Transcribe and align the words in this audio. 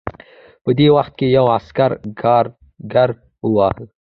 په 0.63 0.69
دې 0.77 0.87
وخت 0.95 1.13
کې 1.19 1.27
یو 1.37 1.45
عسکر 1.57 1.91
کارګر 2.21 3.09
وواهه 3.47 3.85